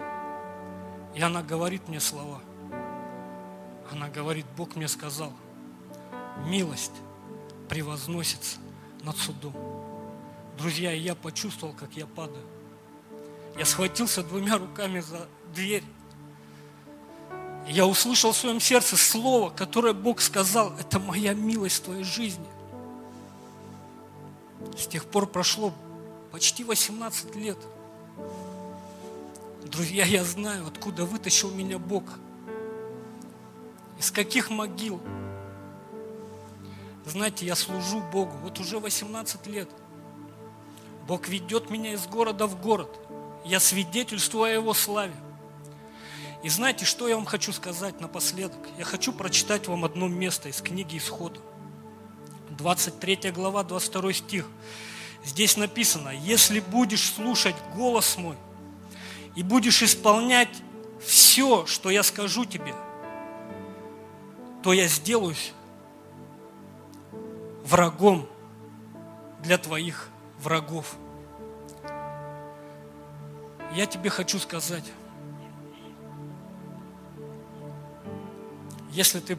[1.14, 2.40] И она говорит мне слова.
[3.90, 5.32] Она говорит, Бог мне сказал,
[6.46, 6.92] милость
[7.68, 8.58] превозносится
[9.02, 9.54] над судом.
[10.58, 12.44] Друзья, я почувствовал, как я падаю.
[13.56, 15.84] Я схватился двумя руками за дверь.
[17.66, 22.46] Я услышал в своем сердце слово, которое Бог сказал, это моя милость в твоей жизни.
[24.76, 25.72] С тех пор прошло
[26.32, 27.58] почти 18 лет.
[29.64, 32.04] Друзья, я знаю, откуда вытащил меня Бог.
[33.98, 35.00] Из каких могил.
[37.04, 38.36] Знаете, я служу Богу.
[38.42, 39.68] Вот уже 18 лет.
[41.06, 42.90] Бог ведет меня из города в город.
[43.44, 45.14] Я свидетельствую о Его славе.
[46.42, 48.60] И знаете, что я вам хочу сказать напоследок?
[48.76, 51.40] Я хочу прочитать вам одно место из книги Исхода.
[52.50, 54.46] 23 глава, 22 стих.
[55.24, 58.36] Здесь написано, если будешь слушать голос мой
[59.34, 60.62] и будешь исполнять
[61.04, 62.74] все, что я скажу тебе,
[64.62, 65.52] то я сделаюсь
[67.64, 68.26] врагом
[69.42, 70.08] для твоих
[70.40, 70.96] врагов.
[73.74, 74.84] Я тебе хочу сказать,
[78.90, 79.38] если ты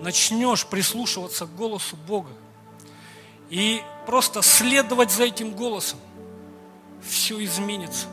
[0.00, 2.30] начнешь прислушиваться к голосу Бога
[3.48, 5.98] и просто следовать за этим голосом,
[7.02, 8.06] все изменится.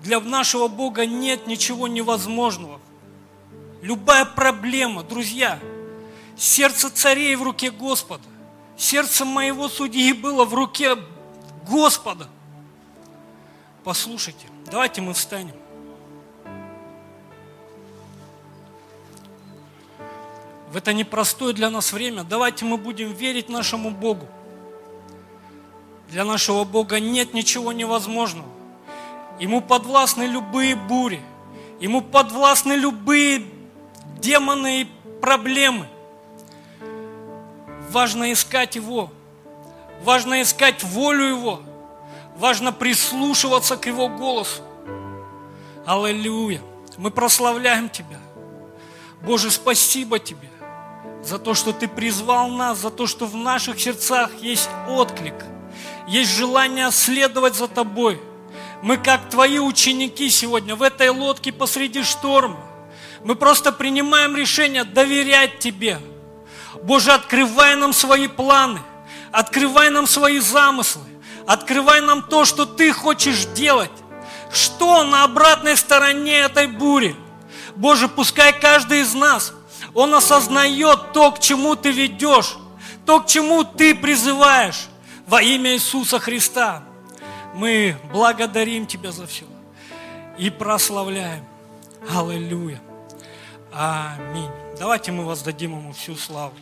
[0.00, 2.80] Для нашего Бога нет ничего невозможного.
[3.82, 5.58] Любая проблема, друзья,
[6.36, 8.24] сердце царей в руке Господа.
[8.76, 10.96] Сердце моего судьи было в руке
[11.68, 12.28] Господа.
[13.84, 15.54] Послушайте, давайте мы встанем.
[20.70, 24.26] в это непростое для нас время, давайте мы будем верить нашему Богу.
[26.10, 28.48] Для нашего Бога нет ничего невозможного.
[29.40, 31.20] Ему подвластны любые бури.
[31.80, 33.44] Ему подвластны любые
[34.20, 34.88] демоны и
[35.20, 35.86] проблемы.
[37.90, 39.10] Важно искать Его.
[40.02, 41.62] Важно искать волю Его.
[42.36, 44.62] Важно прислушиваться к Его голосу.
[45.86, 46.60] Аллилуйя.
[46.96, 48.18] Мы прославляем Тебя.
[49.22, 50.50] Боже, спасибо Тебе
[51.22, 55.34] за то, что Ты призвал нас, за то, что в наших сердцах есть отклик,
[56.06, 58.20] есть желание следовать за Тобой.
[58.82, 62.67] Мы как Твои ученики сегодня в этой лодке посреди шторма.
[63.24, 65.98] Мы просто принимаем решение доверять Тебе.
[66.82, 68.80] Боже, открывай нам свои планы,
[69.32, 71.02] открывай нам свои замыслы,
[71.46, 73.90] открывай нам то, что Ты хочешь делать.
[74.52, 77.14] Что на обратной стороне этой бури?
[77.76, 79.52] Боже, пускай каждый из нас–
[79.94, 82.56] он осознает то, к чему ты ведешь,
[83.04, 84.86] то, к чему ты призываешь
[85.26, 86.84] во имя Иисуса Христа.
[87.54, 89.44] Мы благодарим Тебя за все
[90.38, 91.44] и прославляем.
[92.14, 92.80] Аллилуйя.
[93.72, 94.50] Аминь.
[94.78, 96.54] Давайте мы воздадим Ему всю славу.